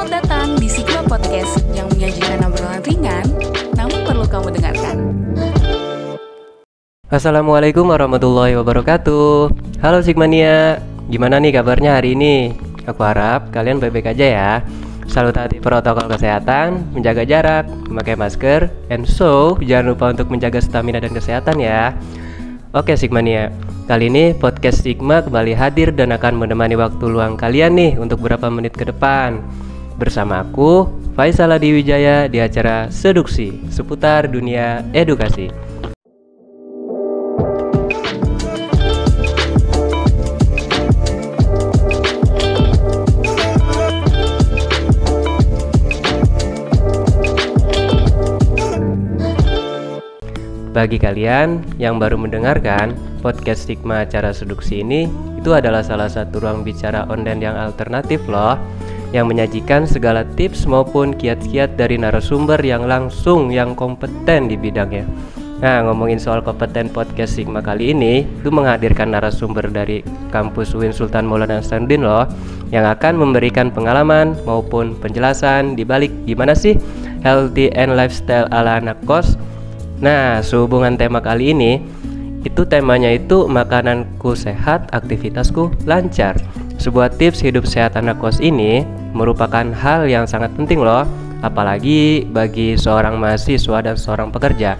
[0.00, 3.26] Selamat datang di Sigma Podcast yang menyajikan obrolan ringan,
[3.76, 4.96] namun perlu kamu dengarkan.
[7.12, 9.52] Assalamualaikum warahmatullahi wabarakatuh
[9.84, 10.80] Halo Sigmania
[11.12, 12.56] Gimana nih kabarnya hari ini?
[12.88, 14.50] Aku harap kalian baik-baik aja ya
[15.04, 21.04] Selalu taati protokol kesehatan, menjaga jarak, memakai masker And so, jangan lupa untuk menjaga stamina
[21.04, 21.92] dan kesehatan ya
[22.72, 23.52] Oke Sigmania,
[23.84, 28.48] kali ini podcast Sigma kembali hadir dan akan menemani waktu luang kalian nih untuk beberapa
[28.48, 29.44] menit ke depan
[30.00, 35.52] Bersama aku, Faisal Adi Wijaya di acara Seduksi seputar dunia edukasi.
[50.72, 56.64] Bagi kalian yang baru mendengarkan, podcast Stigma Cara Seduksi ini itu adalah salah satu ruang
[56.64, 58.56] bicara online yang alternatif loh
[59.10, 65.06] yang menyajikan segala tips maupun kiat-kiat dari narasumber yang langsung yang kompeten di bidangnya.
[65.60, 70.00] Nah, ngomongin soal kompeten podcast Sigma kali ini, itu menghadirkan narasumber dari
[70.32, 72.24] kampus UIN Sultan Maulana Hasanuddin loh
[72.72, 76.80] yang akan memberikan pengalaman maupun penjelasan di balik gimana sih
[77.20, 79.36] healthy and lifestyle ala anak kos
[80.00, 81.84] Nah, sehubungan tema kali ini,
[82.40, 86.40] itu temanya itu makananku sehat, aktivitasku lancar.
[86.80, 88.80] Sebuah tips hidup sehat anak kos ini
[89.12, 91.06] merupakan hal yang sangat penting loh,
[91.40, 94.76] apalagi bagi seorang mahasiswa dan seorang pekerja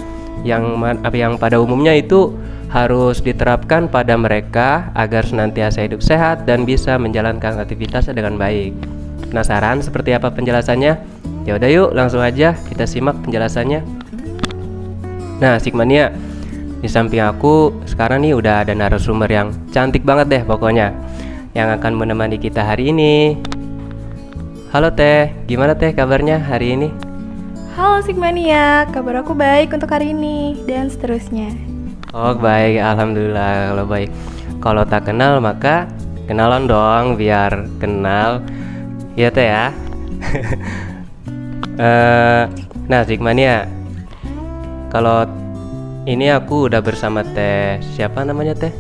[0.47, 0.81] yang
[1.13, 2.33] yang pada umumnya itu
[2.71, 8.73] harus diterapkan pada mereka agar senantiasa hidup sehat dan bisa menjalankan aktivitasnya dengan baik.
[9.27, 10.95] Penasaran seperti apa penjelasannya?
[11.45, 13.83] Ya udah yuk, langsung aja kita simak penjelasannya.
[15.43, 16.15] Nah, Sigmania,
[16.81, 20.95] di samping aku sekarang nih udah ada narasumber yang cantik banget deh pokoknya
[21.57, 23.35] yang akan menemani kita hari ini.
[24.71, 26.95] Halo Teh, gimana Teh kabarnya hari ini?
[27.75, 31.51] Halo Sigmania, kabar aku baik untuk hari ini dan seterusnya.
[32.15, 34.15] Oh baik, alhamdulillah kalau baik.
[34.63, 35.91] Kalau tak kenal maka
[36.31, 38.47] kenalan dong biar kenal.
[39.19, 39.75] Iya Teh ya.
[41.75, 42.47] uh,
[42.95, 43.67] nah Sigmania,
[44.95, 45.27] kalau
[46.07, 47.83] ini aku udah bersama Teh.
[47.99, 48.71] Siapa namanya Teh?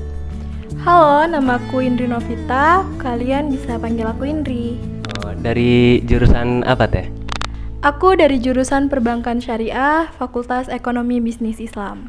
[0.87, 2.87] Halo, namaku Indri Novita.
[3.03, 5.00] Kalian bisa panggil aku Indri.
[5.21, 7.05] Oh, dari jurusan apa Teh?
[7.85, 12.09] Aku dari jurusan Perbankan Syariah, Fakultas Ekonomi Bisnis Islam.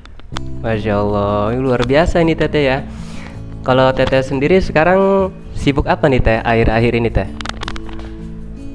[0.63, 2.77] Masya Allah, ini luar biasa ini Teteh ya.
[3.67, 5.27] Kalau Teteh sendiri sekarang
[5.59, 7.27] sibuk apa nih Teh akhir-akhir ini Teh?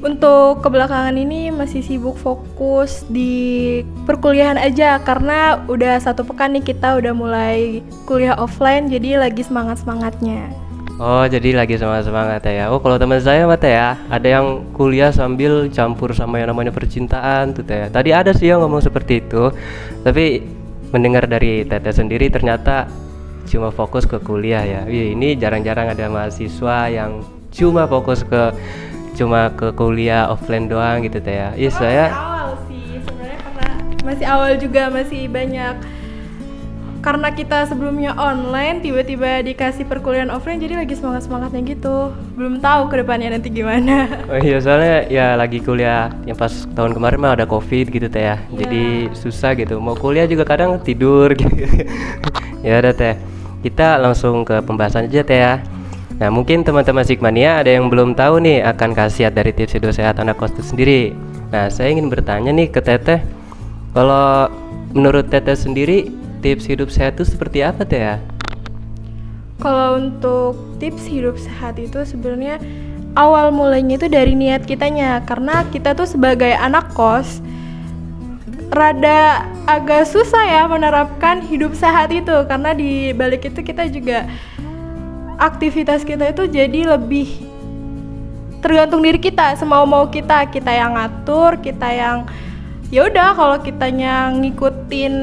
[0.04, 7.00] Untuk kebelakangan ini masih sibuk fokus di perkuliahan aja karena udah satu pekan nih kita
[7.00, 10.65] udah mulai kuliah offline jadi lagi semangat semangatnya.
[10.96, 12.72] Oh jadi lagi semangat semangat ya.
[12.72, 17.52] Oh kalau teman saya mata ya ada yang kuliah sambil campur sama yang namanya percintaan
[17.52, 17.92] tuh teh.
[17.92, 19.52] Tadi ada sih yang ngomong seperti itu,
[20.00, 20.40] tapi
[20.96, 22.88] mendengar dari teteh sendiri ternyata
[23.44, 24.80] cuma fokus ke kuliah ya.
[24.88, 27.20] Wih, ini jarang-jarang ada mahasiswa yang
[27.52, 28.56] cuma fokus ke
[29.16, 33.68] cuma ke kuliah offline doang gitu teh ya iya saya awal sih sebenarnya karena
[34.04, 35.74] masih awal juga masih banyak
[37.06, 42.10] karena kita sebelumnya online tiba-tiba dikasih perkuliahan offline jadi lagi semangat semangatnya gitu.
[42.34, 44.10] Belum tahu ke depannya nanti gimana.
[44.26, 48.26] Oh iya soalnya ya lagi kuliah yang pas tahun kemarin mah ada covid gitu teh
[48.26, 48.42] ya.
[48.50, 48.58] Yeah.
[48.58, 48.84] jadi
[49.14, 49.78] susah gitu.
[49.78, 51.54] Mau kuliah juga kadang tidur gitu.
[52.66, 53.14] Ya udah teh.
[53.62, 55.62] Kita langsung ke pembahasan aja teh ya.
[56.18, 60.18] Nah mungkin teman-teman Sigmania ada yang belum tahu nih akan khasiat dari tips hidup sehat
[60.18, 61.14] anak kos itu sendiri.
[61.54, 63.22] Nah saya ingin bertanya nih ke Teteh,
[63.94, 64.50] kalau
[64.90, 68.16] menurut Teteh sendiri tips hidup sehat itu seperti apa Teh ya?
[69.56, 72.60] Kalau untuk tips hidup sehat itu sebenarnya
[73.16, 75.24] awal mulainya itu dari niat kitanya.
[75.24, 77.40] Karena kita tuh sebagai anak kos
[78.68, 82.36] rada agak susah ya menerapkan hidup sehat itu.
[82.44, 84.28] Karena di balik itu kita juga
[85.40, 87.28] aktivitas kita itu jadi lebih
[88.60, 90.44] tergantung diri kita semau mau kita.
[90.52, 92.28] Kita yang ngatur kita yang
[92.92, 95.14] ya udah kalau kitanya ngikutin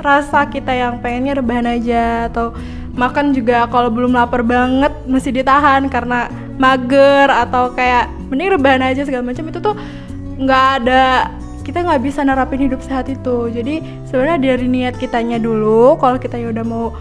[0.00, 2.56] rasa kita yang pengennya rebahan aja atau
[2.96, 6.26] makan juga kalau belum lapar banget masih ditahan karena
[6.58, 9.74] mager atau kayak mending rebahan aja segala macam itu tuh
[10.40, 11.30] nggak ada
[11.62, 16.40] kita nggak bisa nerapin hidup sehat itu jadi sebenarnya dari niat kitanya dulu kalau kita
[16.40, 16.96] ya udah mau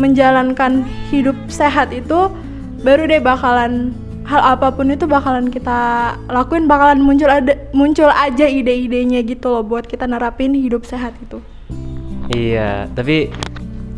[0.00, 0.82] menjalankan
[1.12, 2.32] hidup sehat itu
[2.80, 3.92] baru deh bakalan
[4.24, 9.66] hal apa pun itu bakalan kita lakuin bakalan muncul ada muncul aja ide-idenya gitu loh
[9.66, 11.42] buat kita nerapin hidup sehat itu.
[12.30, 13.26] Iya, tapi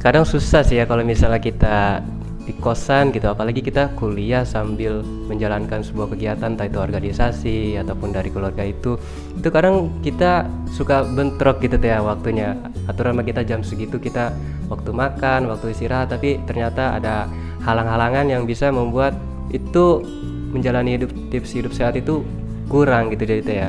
[0.00, 2.00] kadang susah sih ya kalau misalnya kita
[2.42, 4.98] di kosan gitu apalagi kita kuliah sambil
[5.30, 8.98] menjalankan sebuah kegiatan entah itu organisasi ataupun dari keluarga itu
[9.38, 12.56] itu kadang kita suka bentrok gitu ya waktunya.
[12.90, 14.34] Aturan kita jam segitu kita
[14.66, 17.28] waktu makan waktu istirahat tapi ternyata ada
[17.62, 19.14] halang-halangan yang bisa membuat
[19.54, 20.02] itu
[20.50, 22.26] menjalani hidup tips hidup sehat itu
[22.66, 23.68] kurang gitu jadi ya.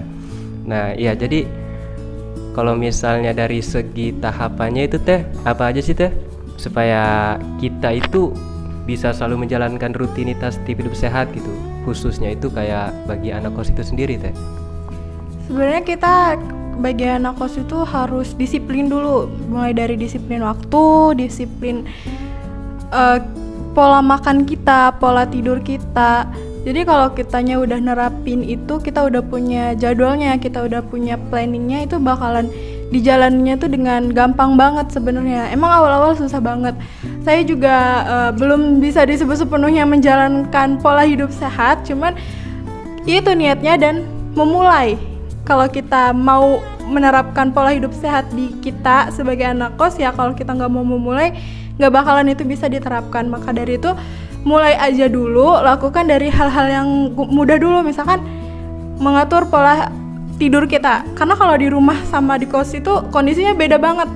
[0.65, 1.45] Nah iya jadi
[2.53, 6.13] kalau misalnya dari segi tahapannya itu teh apa aja sih teh?
[6.55, 8.29] Supaya kita itu
[8.85, 11.49] bisa selalu menjalankan rutinitas hidup sehat gitu.
[11.83, 14.31] Khususnya itu kayak bagi anak kos itu sendiri teh.
[15.49, 16.13] Sebenarnya kita
[16.77, 19.27] bagi anak kos itu harus disiplin dulu.
[19.49, 21.89] Mulai dari disiplin waktu disiplin
[22.93, 23.17] uh,
[23.73, 26.29] pola makan kita pola tidur kita
[26.63, 31.99] jadi kalau kitanya udah nerapin itu kita udah punya jadwalnya kita udah punya planningnya itu
[31.99, 32.47] bakalan
[32.93, 35.49] dijalannya tuh dengan gampang banget sebenarnya.
[35.49, 36.77] Emang awal-awal susah banget.
[37.25, 37.75] Saya juga
[38.05, 42.13] uh, belum bisa disebut sepenuhnya menjalankan pola hidup sehat, cuman
[43.09, 44.05] itu niatnya dan
[44.37, 44.93] memulai.
[45.43, 50.51] Kalau kita mau menerapkan pola hidup sehat di kita sebagai anak kos ya kalau kita
[50.51, 51.31] nggak mau memulai
[51.79, 53.95] nggak bakalan itu bisa diterapkan maka dari itu
[54.43, 57.83] mulai aja dulu lakukan dari hal-hal yang mudah dulu.
[57.83, 58.23] Misalkan
[58.99, 59.89] mengatur pola
[60.37, 61.07] tidur kita.
[61.15, 64.07] Karena kalau di rumah sama di kos itu kondisinya beda banget.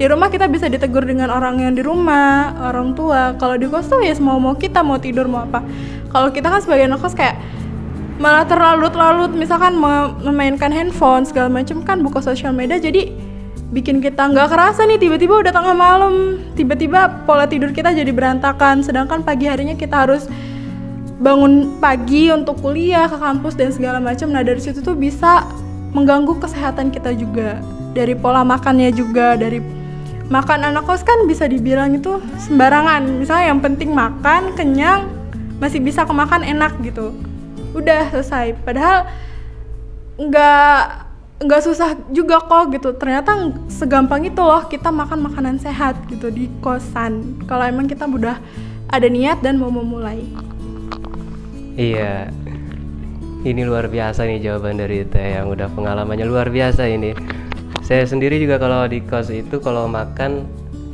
[0.00, 3.36] Di rumah kita bisa ditegur dengan orang yang di rumah orang tua.
[3.38, 5.62] Kalau di kos tuh ya mau mau kita mau tidur mau apa.
[6.10, 7.38] Kalau kita kan sebagai anak kos kayak
[8.20, 9.80] malah terlalu-lalut misalkan
[10.20, 13.08] memainkan handphone segala macam kan buka sosial media jadi
[13.70, 16.14] bikin kita nggak kerasa nih tiba-tiba udah tengah malam.
[16.58, 20.26] Tiba-tiba pola tidur kita jadi berantakan sedangkan pagi harinya kita harus
[21.22, 24.28] bangun pagi untuk kuliah ke kampus dan segala macam.
[24.34, 25.46] Nah dari situ tuh bisa
[25.94, 27.62] mengganggu kesehatan kita juga
[27.94, 29.58] dari pola makannya juga dari
[30.30, 33.22] makan anak kos kan bisa dibilang itu sembarangan.
[33.22, 35.10] Misalnya yang penting makan kenyang
[35.62, 37.14] masih bisa kemakan enak gitu.
[37.74, 38.58] Udah selesai.
[38.66, 39.06] Padahal
[40.18, 41.09] nggak
[41.40, 43.32] nggak susah juga kok gitu ternyata
[43.72, 48.36] segampang itu loh kita makan makanan sehat gitu di kosan kalau emang kita udah
[48.92, 50.20] ada niat dan mau memulai
[51.80, 52.28] Iya.
[53.40, 57.16] Ini luar biasa nih jawaban dari Teh yang udah pengalamannya luar biasa ini.
[57.80, 60.44] Saya sendiri juga kalau di kos itu kalau makan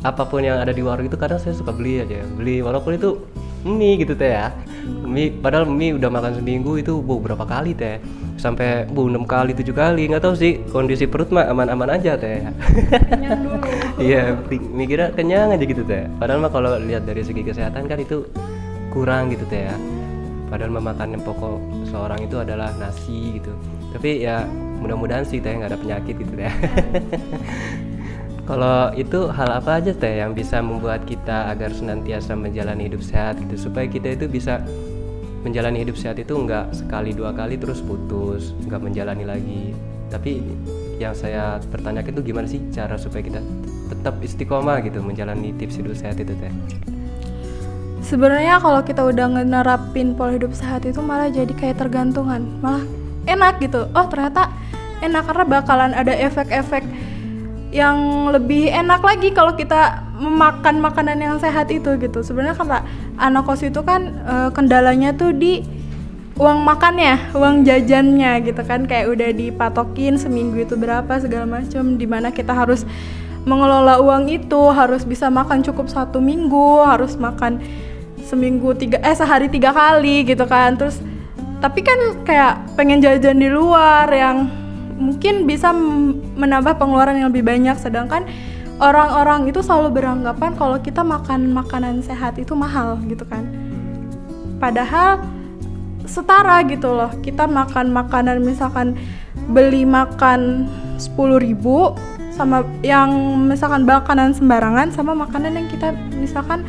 [0.06, 2.22] apa pun yang ada di warung itu kadang saya suka beli aja.
[2.38, 3.18] Beli walaupun itu
[3.66, 4.54] mie gitu Teh ya.
[5.02, 7.98] Mie padahal mie udah makan seminggu itu bu berapa kali Teh?
[8.38, 12.46] Sampai bu enam kali tujuh kali nggak tahu sih kondisi perut mah aman-aman aja Teh.
[13.96, 16.06] Iya, mie kira kenyang aja gitu Teh.
[16.22, 18.22] Padahal mah kalau lihat dari segi kesehatan kan itu
[18.94, 19.76] kurang gitu Teh ya
[20.46, 21.58] padahal memakan yang pokok
[21.90, 23.52] seorang itu adalah nasi gitu
[23.90, 24.46] tapi ya
[24.78, 26.52] mudah-mudahan sih teh nggak ada penyakit gitu ya
[28.46, 33.42] kalau itu hal apa aja teh yang bisa membuat kita agar senantiasa menjalani hidup sehat
[33.42, 33.68] gitu?
[33.68, 34.62] Supaya kita itu bisa
[35.42, 39.74] menjalani hidup sehat itu nggak sekali dua kali terus putus nggak menjalani lagi.
[40.06, 40.38] Tapi
[41.02, 43.42] yang saya pertanyakan itu gimana sih cara supaya kita
[43.90, 46.52] tetap istiqomah gitu menjalani tips hidup sehat itu teh?
[48.06, 52.46] Sebenarnya kalau kita udah ngerapin pola hidup sehat itu malah jadi kayak tergantungan.
[52.62, 52.86] Malah
[53.26, 53.90] enak gitu.
[53.90, 54.54] Oh ternyata
[55.02, 56.86] enak karena bakalan ada efek-efek
[57.76, 62.24] yang lebih enak lagi kalau kita memakan makanan yang sehat itu gitu.
[62.24, 62.80] Sebenarnya karena
[63.20, 65.60] anak kos itu kan e, kendalanya tuh di
[66.40, 68.88] uang makannya uang jajannya gitu kan.
[68.88, 72.88] Kayak udah dipatokin seminggu itu berapa segala macam di mana kita harus
[73.44, 77.60] mengelola uang itu harus bisa makan cukup satu minggu harus makan
[78.26, 80.80] seminggu tiga eh sehari tiga kali gitu kan.
[80.80, 80.96] Terus
[81.60, 84.65] tapi kan kayak pengen jajan di luar yang
[84.96, 85.70] mungkin bisa
[86.36, 87.76] menambah pengeluaran yang lebih banyak.
[87.76, 88.24] Sedangkan
[88.80, 93.44] orang-orang itu selalu beranggapan kalau kita makan makanan sehat itu mahal gitu kan.
[94.56, 95.20] Padahal
[96.06, 98.94] setara gitu loh kita makan makanan misalkan
[99.50, 101.92] beli makan 10.000 ribu
[102.30, 103.10] sama yang
[103.48, 106.62] misalkan makanan sembarangan sama makanan yang kita misalkan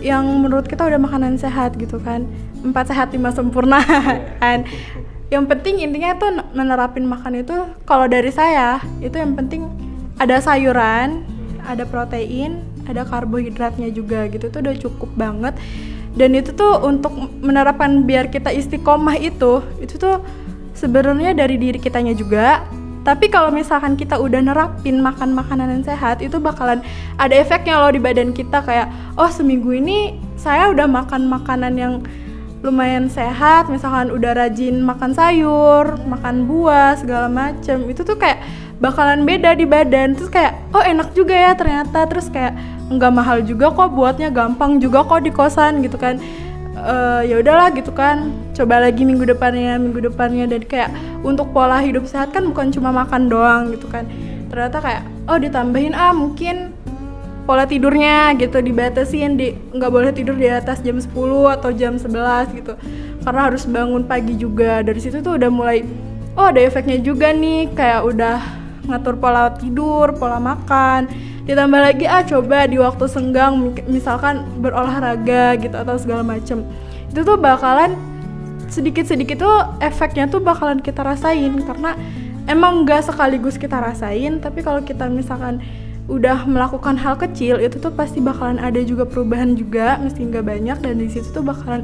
[0.00, 2.26] yang menurut kita udah makanan sehat gitu kan.
[2.62, 3.78] Empat sehat lima sempurna
[4.42, 4.66] kan
[5.26, 9.66] yang penting intinya tuh menerapin makan itu kalau dari saya itu yang penting
[10.22, 11.26] ada sayuran
[11.66, 15.54] ada protein ada karbohidratnya juga gitu tuh udah cukup banget.
[16.16, 17.12] Dan itu tuh untuk
[17.44, 20.24] menerapkan biar kita istiqomah itu itu tuh
[20.72, 22.64] sebenarnya dari diri kitanya juga.
[23.06, 26.82] Tapi kalau misalkan kita udah nerapin makan makanan yang sehat, itu bakalan
[27.22, 32.02] ada efeknya loh di badan kita kayak, oh seminggu ini saya udah makan makanan yang
[32.66, 38.42] lumayan sehat, misalkan udah rajin makan sayur, makan buah segala macem, itu tuh kayak
[38.82, 40.18] bakalan beda di badan.
[40.18, 42.04] Terus kayak, oh enak juga ya ternyata.
[42.10, 42.52] Terus kayak
[42.92, 46.20] nggak mahal juga kok buatnya gampang juga kok di kosan gitu kan.
[46.76, 48.34] Uh, ya udahlah gitu kan.
[48.52, 50.44] Coba lagi minggu depannya minggu depannya.
[50.44, 50.92] Dan kayak
[51.24, 54.04] untuk pola hidup sehat kan bukan cuma makan doang gitu kan.
[54.52, 56.75] Ternyata kayak oh ditambahin ah mungkin
[57.46, 61.14] pola tidurnya gitu dibatasin di nggak boleh tidur di atas jam 10
[61.54, 62.74] atau jam 11 gitu.
[63.22, 64.82] Karena harus bangun pagi juga.
[64.82, 65.86] Dari situ tuh udah mulai
[66.34, 67.70] oh ada efeknya juga nih.
[67.72, 68.36] Kayak udah
[68.90, 71.06] ngatur pola tidur pola makan.
[71.46, 76.66] Ditambah lagi ah coba di waktu senggang misalkan berolahraga gitu atau segala macem.
[77.14, 77.94] Itu tuh bakalan
[78.66, 81.54] sedikit-sedikit tuh efeknya tuh bakalan kita rasain.
[81.62, 81.94] Karena
[82.50, 85.62] emang nggak sekaligus kita rasain tapi kalau kita misalkan
[86.06, 90.78] udah melakukan hal kecil itu tuh pasti bakalan ada juga perubahan juga meski nggak banyak
[90.78, 91.82] dan di situ tuh bakalan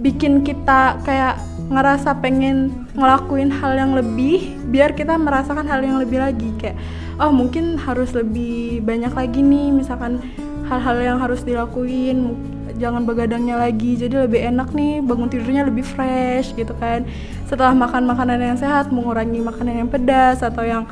[0.00, 1.36] bikin kita kayak
[1.68, 6.48] ngerasa pengen ngelakuin hal yang lebih biar kita merasakan hal yang lebih lagi.
[6.56, 6.80] Kayak
[7.20, 10.24] oh mungkin harus lebih banyak lagi nih misalkan
[10.64, 12.36] hal-hal yang harus dilakuin
[12.78, 17.04] jangan begadangnya lagi jadi lebih enak nih bangun tidurnya lebih fresh gitu kan.
[17.44, 20.88] Setelah makan makanan yang sehat mengurangi makanan yang pedas atau yang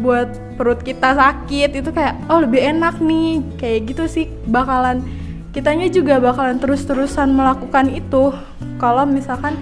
[0.00, 3.44] buat perut kita sakit itu kayak oh lebih enak nih.
[3.60, 5.04] Kayak gitu sih bakalan
[5.52, 8.32] kitanya juga bakalan terus-terusan melakukan itu.
[8.80, 9.60] Kalau misalkan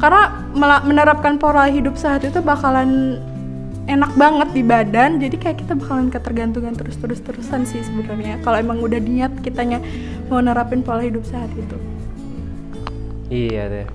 [0.00, 0.48] karena
[0.86, 3.20] menerapkan pola hidup sehat itu bakalan
[3.90, 8.78] enak banget di badan jadi kayak kita bakalan ketergantungan terus-terus terusan sih sebenarnya kalau emang
[8.78, 9.82] udah niat kitanya
[10.30, 11.76] mau nerapin pola hidup sehat itu.
[13.28, 13.86] Iya deh.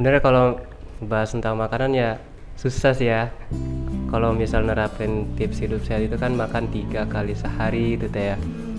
[0.00, 0.60] Bener kalau
[1.04, 2.10] bahas tentang makanan ya
[2.56, 3.28] susah sih ya
[4.06, 8.36] kalau misal nerapin tips hidup sehat itu kan makan tiga kali sehari itu teh ya.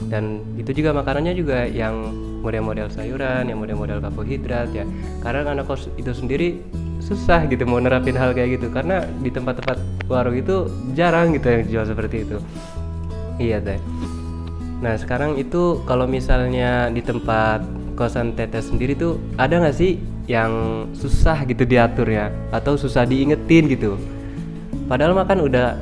[0.07, 4.87] Dan itu juga makanannya juga yang model-model sayuran yang model-model karbohidrat ya.
[5.19, 6.63] Karena anak kos itu sendiri
[7.03, 8.71] susah gitu mau nerapin hal kayak gitu.
[8.71, 12.37] Karena di tempat-tempat warung itu jarang gitu yang jual seperti itu.
[13.35, 13.79] Iya teh.
[14.79, 17.67] Nah sekarang itu kalau misalnya di tempat
[17.99, 22.31] kosan tetes sendiri tuh ada nggak sih yang susah gitu diatur ya?
[22.55, 23.99] Atau susah diingetin gitu
[24.87, 25.75] padahal makan udah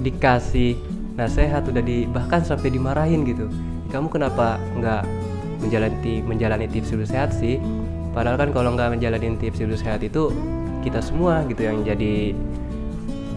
[0.00, 0.76] dikasih
[1.14, 3.46] nasihat udah di bahkan sampai dimarahin gitu.
[3.92, 5.02] Kamu kenapa nggak
[5.60, 7.60] menjalani menjalani tips hidup sehat sih?
[8.16, 10.32] Padahal kan kalau nggak menjalani tips hidup sehat itu
[10.80, 12.32] kita semua gitu yang jadi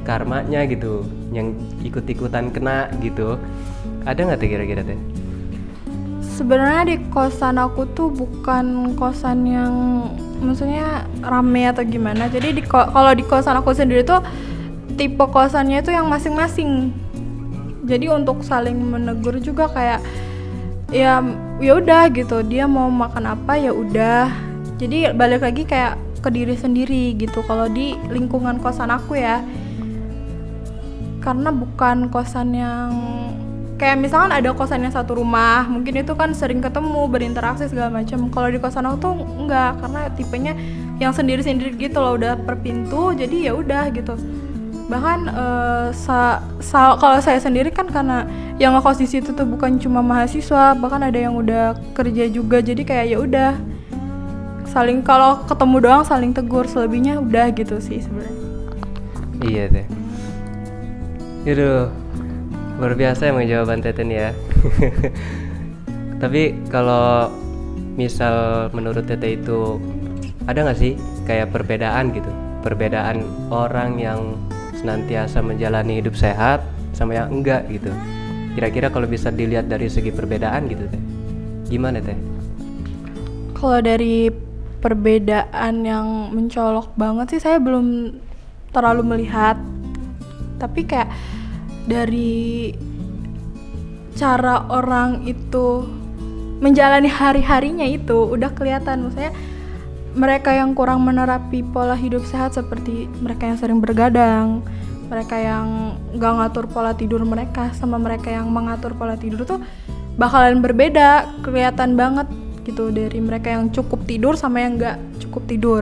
[0.08, 1.04] karmanya gitu
[1.36, 1.52] yang
[1.84, 3.36] ikut-ikutan kena gitu.
[4.08, 5.00] Ada nggak tuh kira-kira teh
[6.34, 9.74] sebenarnya di kosan aku tuh bukan kosan yang
[10.42, 12.26] maksudnya rame atau gimana.
[12.28, 14.20] Jadi di kalau di kosan aku sendiri tuh
[14.96, 16.94] tipe kosannya itu yang masing-masing.
[17.84, 20.00] Jadi untuk saling menegur juga kayak
[20.94, 21.20] ya
[21.58, 24.32] ya udah gitu dia mau makan apa ya udah.
[24.80, 29.44] Jadi balik lagi kayak ke diri sendiri gitu kalau di lingkungan kosan aku ya.
[31.20, 32.92] Karena bukan kosan yang
[33.80, 38.32] kayak misalkan ada kosan yang satu rumah mungkin itu kan sering ketemu berinteraksi segala macam.
[38.32, 40.54] Kalau di kosan aku tuh enggak karena tipenya
[41.04, 44.16] yang sendiri sendiri gitu loh udah per pintu jadi ya udah gitu
[44.94, 48.30] bahkan uh, sa, sa, kalau saya sendiri kan karena
[48.62, 52.62] yang ngekos di situ tuh bukan cuma mahasiswa bahkan ada yang udah kerja juga.
[52.62, 53.58] Jadi kayak ya udah
[54.70, 58.38] saling kalau ketemu doang saling tegur selebihnya udah gitu sih sebenarnya.
[59.42, 59.88] Iya deh.
[61.50, 61.90] Itu
[62.78, 64.30] luar biasa emang jawaban Teten ya.
[66.22, 67.34] Tapi kalau
[67.98, 69.82] misal menurut Tete itu
[70.46, 70.94] ada nggak sih
[71.26, 72.30] kayak perbedaan gitu?
[72.62, 74.38] Perbedaan orang yang
[74.84, 76.60] senantiasa menjalani hidup sehat
[76.92, 77.88] sama yang enggak gitu.
[78.60, 81.02] Kira-kira kalau bisa dilihat dari segi perbedaan gitu teh
[81.72, 82.14] gimana teh?
[83.56, 84.28] Kalau dari
[84.84, 88.20] perbedaan yang mencolok banget sih saya belum
[88.76, 89.56] terlalu melihat.
[90.60, 91.10] Tapi kayak
[91.88, 92.76] dari
[94.14, 95.88] cara orang itu
[96.60, 99.08] menjalani hari-harinya itu udah kelihatan.
[99.08, 99.34] Maksudnya
[100.14, 104.62] mereka yang kurang menerapi pola hidup sehat seperti mereka yang sering bergadang,
[105.10, 109.60] mereka yang gak ngatur pola tidur mereka sama mereka yang mengatur pola tidur tuh
[110.18, 112.30] bakalan berbeda, kelihatan banget
[112.66, 112.94] gitu.
[112.94, 115.82] Dari mereka yang cukup tidur sama yang gak cukup tidur,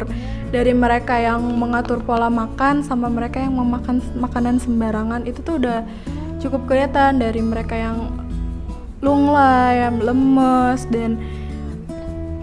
[0.51, 5.83] dari mereka yang mengatur pola makan sama mereka yang memakan makanan sembarangan itu tuh udah
[6.39, 7.19] cukup kelihatan.
[7.19, 8.11] Dari mereka yang
[9.03, 11.19] lunglai, yang lemes dan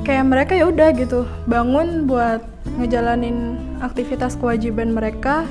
[0.08, 2.40] kayak mereka ya udah gitu bangun buat
[2.80, 5.44] ngejalanin aktivitas kewajiban mereka.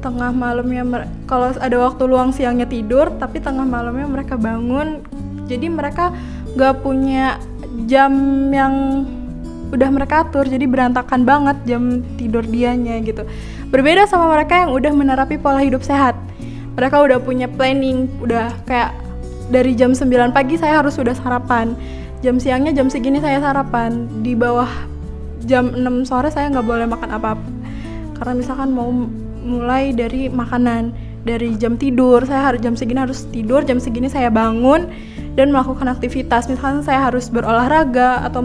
[0.00, 0.80] Tengah malamnya
[1.28, 5.04] kalau ada waktu luang siangnya tidur tapi tengah malamnya mereka bangun.
[5.44, 6.08] Jadi mereka
[6.56, 7.36] gak punya
[7.84, 8.08] jam
[8.48, 9.04] yang
[9.70, 13.28] udah mereka atur jadi berantakan banget jam tidur dianya gitu.
[13.68, 16.16] Berbeda sama mereka yang udah menerapi pola hidup sehat.
[16.80, 18.96] Mereka udah punya planning udah kayak
[19.52, 21.76] dari jam 9 pagi saya harus sudah sarapan
[22.20, 24.08] jam siangnya jam segini saya sarapan.
[24.20, 24.68] Di bawah
[25.44, 27.48] jam 6 sore saya nggak boleh makan apa-apa.
[28.20, 28.92] Karena misalkan mau
[29.40, 30.92] mulai dari makanan
[31.24, 34.88] dari jam tidur saya harus jam segini harus tidur jam segini saya bangun
[35.36, 36.48] dan melakukan aktivitas.
[36.48, 38.44] Misalkan saya harus berolahraga atau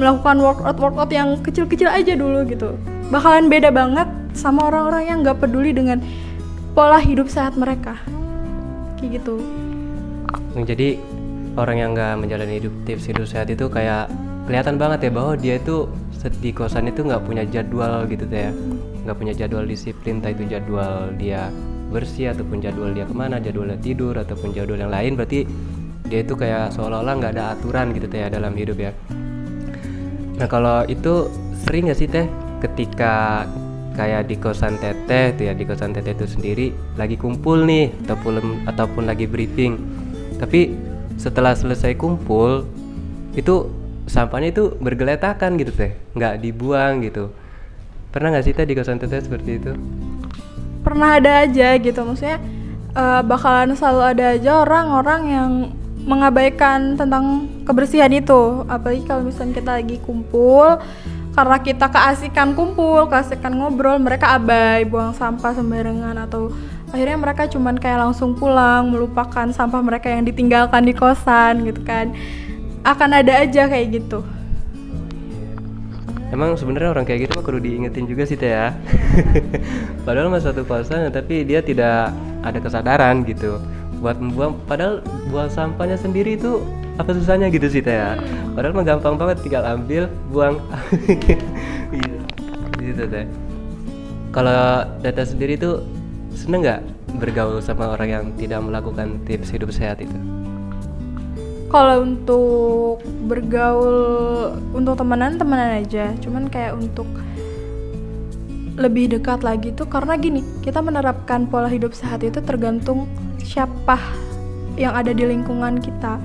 [0.00, 2.72] melakukan workout workout yang kecil-kecil aja dulu gitu.
[3.12, 6.00] Bakalan beda banget sama orang-orang yang nggak peduli dengan
[6.72, 8.00] pola hidup sehat mereka.
[8.96, 9.36] Kayak gitu.
[10.52, 10.96] Jadi
[11.56, 14.08] orang yang nggak menjalani hidup tips hidup sehat itu kayak
[14.48, 15.88] kelihatan banget ya bahwa dia itu
[16.38, 18.54] di kosan itu nggak punya jadwal gitu ya.
[19.02, 21.50] Nggak punya jadwal disiplin entah itu jadwal dia
[21.92, 25.44] bersih ataupun jadwal dia ke mana jadwal dia tidur ataupun jadwal yang lain berarti
[26.08, 28.92] dia itu kayak seolah-olah nggak ada aturan gitu ya dalam hidup ya.
[30.38, 31.28] Nah kalau itu
[31.62, 32.26] sering nggak sih teh
[32.64, 33.44] ketika
[33.92, 38.64] kayak di kosan teteh tuh ya di kosan teteh itu sendiri lagi kumpul nih ataupun
[38.64, 39.76] ataupun lagi briefing.
[40.40, 40.91] Tapi
[41.22, 42.66] setelah selesai kumpul
[43.38, 43.70] itu
[44.10, 45.94] sampahnya itu bergeletakan gitu teh.
[46.18, 47.30] Nggak dibuang gitu.
[48.10, 49.72] Pernah nggak sih teh di kosan teteh seperti itu?
[50.82, 52.02] Pernah ada aja gitu.
[52.02, 52.42] Maksudnya
[52.98, 55.50] uh, bakalan selalu ada aja orang-orang yang
[56.02, 58.66] mengabaikan tentang kebersihan itu.
[58.66, 60.82] Apalagi kalau misalnya kita lagi kumpul
[61.32, 66.52] karena kita keasikan kumpul keasikan ngobrol mereka abai buang sampah sembarangan atau
[66.92, 72.12] akhirnya mereka cuman kayak langsung pulang melupakan sampah mereka yang ditinggalkan di kosan gitu kan
[72.84, 74.20] akan ada aja kayak gitu
[76.32, 78.72] Emang sebenarnya orang kayak gitu mah perlu diingetin juga sih teh ya.
[80.08, 82.08] padahal mas satu kosan tapi dia tidak
[82.40, 83.60] ada kesadaran gitu
[84.00, 86.64] buat membuang padahal buang sampahnya sendiri itu
[86.96, 88.16] apa susahnya gitu sih teh ya.
[88.56, 90.56] Padahal mah gampang banget tinggal ambil buang.
[92.80, 93.28] gitu teh.
[94.32, 95.84] Kalau data sendiri tuh
[96.36, 96.80] seneng nggak
[97.20, 100.14] bergaul sama orang yang tidak melakukan tips hidup sehat itu?
[101.72, 103.96] Kalau untuk bergaul
[104.76, 107.08] untuk temenan temenan aja, cuman kayak untuk
[108.76, 113.04] lebih dekat lagi tuh karena gini kita menerapkan pola hidup sehat itu tergantung
[113.40, 114.00] siapa
[114.76, 116.20] yang ada di lingkungan kita.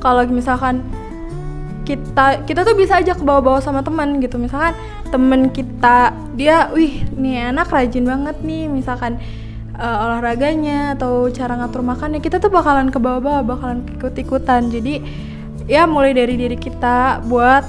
[0.00, 0.84] Kalau misalkan
[1.86, 4.74] kita kita tuh bisa aja ke bawah-bawah sama teman gitu misalkan
[5.14, 9.22] temen kita dia wih nih anak rajin banget nih misalkan
[9.76, 14.72] uh, olahraganya atau cara ngatur makannya kita tuh bakalan ke bawah-bawah bakalan ikut-ikutan.
[14.72, 15.04] Jadi
[15.68, 17.62] ya mulai dari diri kita buat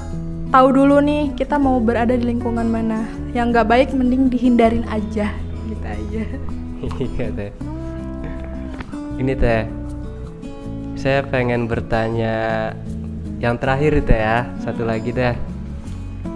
[0.48, 3.06] tahu dulu nih kita mau berada di lingkungan mana.
[3.36, 5.32] Yang nggak baik mending dihindarin aja
[5.67, 6.24] gitu aja.
[6.78, 7.52] Iya teh.
[9.17, 9.63] Ini teh.
[10.98, 12.70] Saya pengen bertanya
[13.41, 14.48] yang terakhir teh ya.
[14.63, 15.36] Satu lagi teh.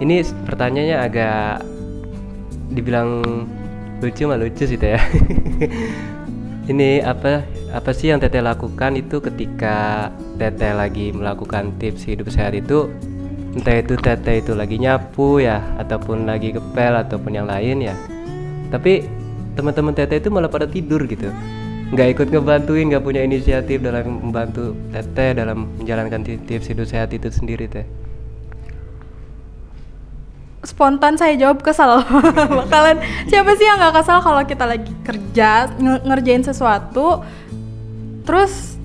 [0.02, 1.62] Ini pertanyaannya agak
[2.74, 3.22] dibilang
[4.02, 4.98] lucu mah lucu sih teh?
[4.98, 5.00] ya
[6.72, 12.56] ini apa apa sih yang teteh lakukan itu ketika teteh lagi melakukan tips hidup sehat
[12.56, 12.90] itu?
[13.52, 17.94] Entah itu teteh itu lagi nyapu ya ataupun lagi kepel ataupun yang lain ya.
[18.72, 19.04] Tapi
[19.52, 21.28] teman-teman teteh itu malah pada tidur gitu.
[21.92, 27.28] Nggak ikut ngebantuin nggak punya inisiatif dalam membantu teteh dalam menjalankan tips hidup sehat itu
[27.28, 27.84] sendiri teh
[30.62, 32.02] spontan saya jawab kesal.
[32.62, 37.22] Bakalan siapa sih yang nggak kesal kalau kita lagi kerja ngerjain sesuatu
[38.22, 38.78] terus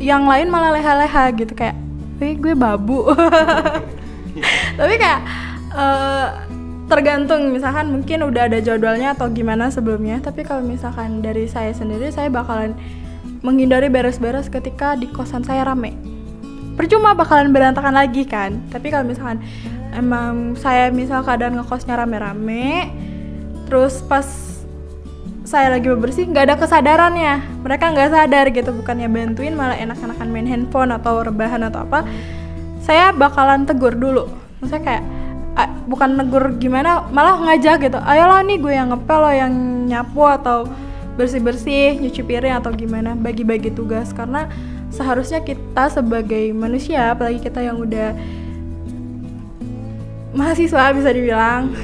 [0.00, 1.76] yang lain malah leha-leha gitu kayak
[2.20, 3.08] wih gue babu.
[4.80, 5.20] Tapi kayak
[5.72, 6.28] uh,
[6.90, 12.10] tergantung misalkan mungkin udah ada jadwalnya atau gimana sebelumnya tapi kalau misalkan dari saya sendiri
[12.10, 12.74] saya bakalan
[13.46, 15.94] menghindari beres-beres ketika di kosan saya rame.
[16.74, 19.38] Percuma bakalan berantakan lagi kan tapi kalau misalkan
[19.94, 22.90] emang saya misal keadaan ngekosnya rame-rame
[23.66, 24.26] terus pas
[25.50, 27.62] saya lagi bebersih nggak ada kesadarannya.
[27.66, 32.06] Mereka nggak sadar gitu bukannya bantuin malah enak-enakan main handphone atau rebahan atau apa.
[32.86, 34.30] Saya bakalan tegur dulu.
[34.62, 35.04] Maksudnya kayak
[35.90, 37.98] bukan negur gimana malah ngajak gitu.
[37.98, 39.52] Ayolah nih gue yang ngepel lo yang
[39.90, 40.70] nyapu atau
[41.18, 44.14] bersih-bersih nyuci piring atau gimana bagi-bagi tugas.
[44.14, 44.46] Karena
[44.94, 48.14] seharusnya kita sebagai manusia apalagi kita yang udah
[50.34, 51.74] mahasiswa bisa dibilang.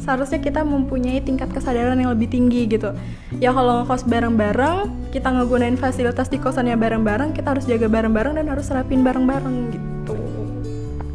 [0.00, 2.96] Seharusnya kita mempunyai tingkat kesadaran yang lebih tinggi gitu.
[3.36, 8.48] Ya kalau ngekos bareng-bareng kita ngegunain fasilitas di kosannya bareng-bareng kita harus jaga bareng-bareng dan
[8.48, 10.16] harus rapin bareng-bareng gitu.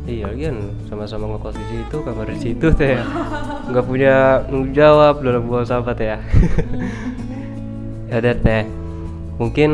[0.06, 3.02] Iya kan sama-sama ngekos di situ kamar di situ teh.
[3.02, 3.04] Ya.
[3.66, 6.20] nggak punya jawab dalam sampah teh ya.
[8.06, 8.64] Ya udah teh.
[9.42, 9.72] Mungkin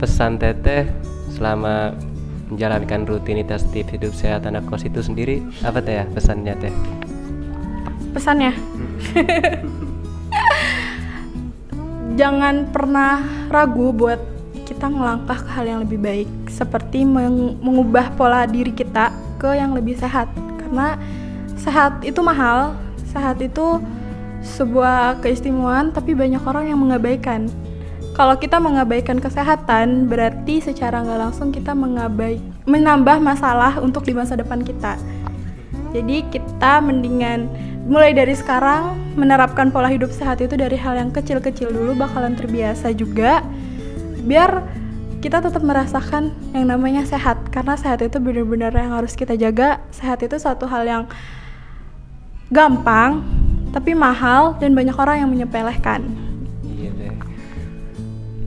[0.00, 0.88] pesan teteh
[1.28, 1.92] selama
[2.50, 5.40] menjalankan rutinitas tips hidup sehat anak kos itu sendiri.
[5.62, 6.74] Apa teh ya pesannya teh?
[8.10, 8.52] Pesannya?
[12.20, 14.20] Jangan pernah ragu buat
[14.66, 16.28] kita ngelangkah ke hal yang lebih baik.
[16.50, 20.28] Seperti meng- mengubah pola diri kita ke yang lebih sehat.
[20.60, 20.98] Karena
[21.56, 22.74] sehat itu mahal
[23.10, 23.82] sehat itu
[24.40, 27.50] sebuah keistimewaan tapi banyak orang yang mengabaikan
[28.20, 32.36] kalau kita mengabaikan kesehatan berarti secara nggak langsung kita mengabai
[32.68, 35.00] menambah masalah untuk di masa depan kita.
[35.96, 37.48] Jadi kita mendingan
[37.88, 42.92] mulai dari sekarang menerapkan pola hidup sehat itu dari hal yang kecil-kecil dulu bakalan terbiasa
[42.92, 43.40] juga
[44.28, 44.68] biar
[45.24, 47.40] kita tetap merasakan yang namanya sehat.
[47.48, 49.80] Karena sehat itu benar-benar yang harus kita jaga.
[49.96, 51.02] Sehat itu satu hal yang
[52.52, 53.24] gampang
[53.72, 56.29] tapi mahal dan banyak orang yang menyepelekan.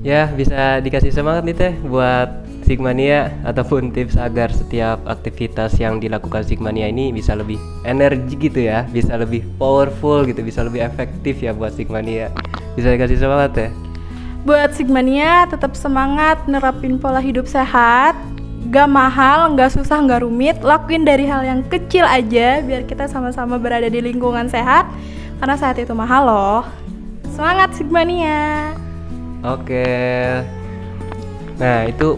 [0.03, 6.43] Ya bisa dikasih semangat nih teh buat Sigmania ataupun tips agar setiap aktivitas yang dilakukan
[6.43, 7.55] Sigmania ini bisa lebih
[7.87, 12.31] energi gitu ya, bisa lebih powerful gitu, bisa lebih efektif ya buat Sigmania.
[12.75, 13.69] Bisa dikasih semangat teh.
[14.43, 18.11] buat Sigmania tetap semangat nerapin pola hidup sehat.
[18.71, 20.59] Gak mahal, gak susah, gak rumit.
[20.59, 24.83] Lakuin dari hal yang kecil aja biar kita sama-sama berada di lingkungan sehat.
[25.39, 26.63] Karena sehat itu mahal loh.
[27.31, 28.75] Semangat Sigmania
[29.43, 29.85] Oke.
[31.59, 32.17] Nah, itu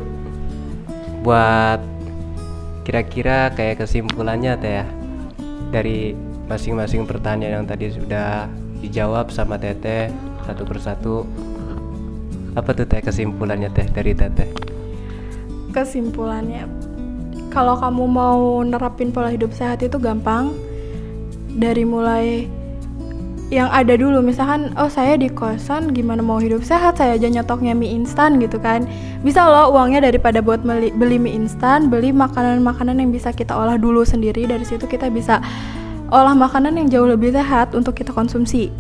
[1.26, 1.82] buat
[2.86, 4.86] kira-kira kayak kesimpulannya teh ya
[5.74, 6.14] dari
[6.46, 8.46] masing-masing pertanyaan yang tadi sudah
[8.80, 10.14] dijawab sama Teteh
[10.46, 11.26] satu persatu.
[12.54, 14.76] Apa tuh teh kesimpulannya teh dari Teteh?
[15.76, 16.72] kesimpulannya
[17.52, 20.56] kalau kamu mau nerapin pola hidup sehat itu gampang
[21.52, 22.48] dari mulai
[23.54, 24.26] yang ada dulu.
[24.26, 26.98] Misalkan oh saya di kosan gimana mau hidup sehat?
[26.98, 28.90] Saya aja nyetoknya mie instan gitu kan.
[29.22, 33.78] Bisa loh uangnya daripada buat beli, beli mie instan beli makanan-makanan yang bisa kita olah
[33.78, 34.50] dulu sendiri.
[34.50, 35.42] Dari situ kita bisa
[36.10, 38.74] olah makanan yang jauh lebih sehat untuk kita konsumsi.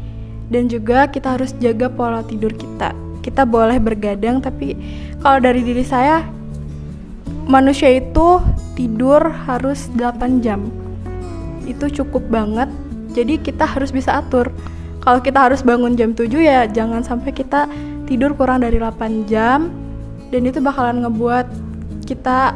[0.49, 2.93] Dan juga kita harus jaga pola tidur kita.
[3.21, 4.77] Kita boleh bergadang tapi
[5.21, 6.21] kalau dari diri saya
[7.49, 8.41] manusia itu
[8.77, 10.69] tidur harus 8 jam.
[11.65, 12.69] Itu cukup banget
[13.15, 14.51] jadi kita harus bisa atur
[14.99, 17.71] kalau kita harus bangun jam 7 ya jangan sampai kita
[18.03, 19.71] tidur kurang dari 8 jam
[20.29, 21.47] dan itu bakalan ngebuat
[22.03, 22.51] kita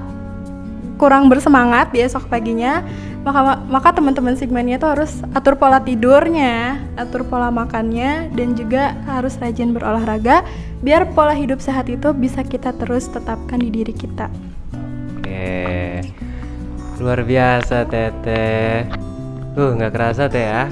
[1.00, 2.84] kurang bersemangat di esok paginya
[3.24, 9.40] maka maka teman-teman Sigmania itu harus atur pola tidurnya atur pola makannya dan juga harus
[9.40, 10.44] rajin berolahraga
[10.84, 14.28] biar pola hidup sehat itu bisa kita terus tetapkan di diri kita
[15.30, 16.02] Oke.
[16.98, 18.90] Luar biasa Teteh.
[19.58, 20.70] Uh, nggak kerasa teh ya.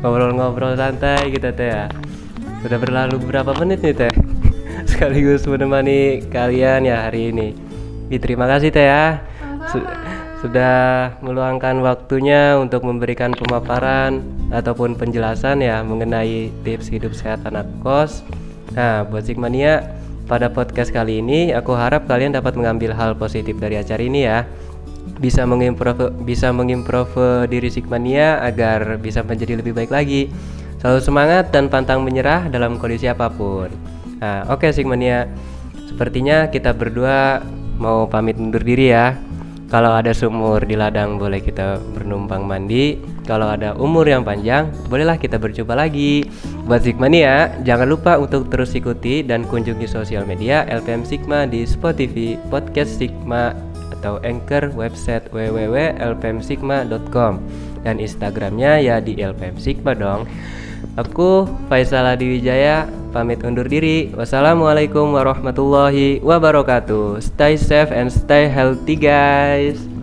[0.00, 1.84] Ngobrol-ngobrol santai kita teh ya.
[2.64, 4.14] Sudah berlalu berapa menit nih teh?
[4.90, 7.52] Sekaligus menemani kalian ya hari ini.
[8.08, 9.20] Ih, terima kasih teh ya.
[9.68, 9.88] Su-
[10.44, 14.20] sudah meluangkan waktunya untuk memberikan pemaparan
[14.52, 18.20] ataupun penjelasan ya mengenai tips hidup sehat anak kos.
[18.76, 19.88] Nah, buat Sigmania,
[20.28, 24.44] pada podcast kali ini aku harap kalian dapat mengambil hal positif dari acara ini ya.
[25.24, 30.28] Bisa mengimprove bisa mengimprove diri Sigmania agar bisa menjadi lebih baik lagi.
[30.84, 33.72] Selalu semangat dan pantang menyerah dalam kondisi apa pun.
[34.20, 35.24] Nah, oke Sigmania.
[35.88, 37.40] Sepertinya kita berdua
[37.80, 39.16] mau pamit undur diri ya.
[39.72, 43.00] Kalau ada sumur di ladang boleh kita bernumpang mandi.
[43.24, 46.28] Kalau ada umur yang panjang, bolehlah kita berjumpa lagi.
[46.68, 52.36] Buat Sigmania, jangan lupa untuk terus ikuti dan kunjungi sosial media LPM Sigma di Spotify,
[52.52, 53.56] Podcast Sigma
[54.04, 57.40] atau Anchor website www.lpmsigma.com
[57.80, 60.28] dan Instagramnya ya di LPM Sigma dong.
[61.00, 62.84] Aku Faisal Adi Wijaya
[63.16, 64.12] pamit undur diri.
[64.12, 67.24] Wassalamualaikum warahmatullahi wabarakatuh.
[67.24, 69.93] Stay safe and stay healthy guys.